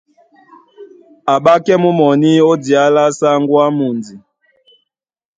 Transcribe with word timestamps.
A 1.31 1.33
́ɓákɛ́ 1.39 1.75
mú 1.81 1.89
mɔní 1.99 2.29
ó 2.49 2.53
diá 2.63 2.85
lá 2.95 3.03
sáŋgó 3.17 3.55
á 3.65 3.69
mundi. 3.77 4.15